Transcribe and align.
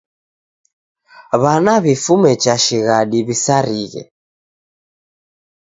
W'ana 1.41 1.73
w'ifume 1.83 2.31
cha 2.43 2.55
shighadi 2.63 3.19
w'isarighe. 3.27 4.01